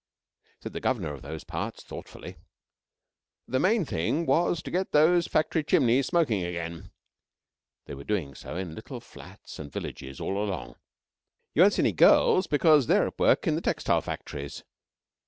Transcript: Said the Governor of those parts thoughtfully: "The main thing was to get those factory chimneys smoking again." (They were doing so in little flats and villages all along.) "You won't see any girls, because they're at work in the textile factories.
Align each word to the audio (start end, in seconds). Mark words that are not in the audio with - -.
Said 0.63 0.73
the 0.73 0.79
Governor 0.79 1.13
of 1.13 1.21
those 1.21 1.43
parts 1.43 1.83
thoughtfully: 1.83 2.37
"The 3.47 3.59
main 3.59 3.85
thing 3.85 4.25
was 4.25 4.63
to 4.63 4.71
get 4.71 4.93
those 4.93 5.27
factory 5.27 5.63
chimneys 5.63 6.07
smoking 6.07 6.41
again." 6.43 6.89
(They 7.85 7.93
were 7.93 8.03
doing 8.03 8.33
so 8.33 8.55
in 8.55 8.73
little 8.73 8.99
flats 8.99 9.59
and 9.59 9.71
villages 9.71 10.19
all 10.19 10.43
along.) 10.43 10.77
"You 11.53 11.61
won't 11.61 11.73
see 11.75 11.83
any 11.83 11.91
girls, 11.91 12.47
because 12.47 12.87
they're 12.87 13.05
at 13.05 13.19
work 13.19 13.45
in 13.45 13.53
the 13.53 13.61
textile 13.61 14.01
factories. 14.01 14.63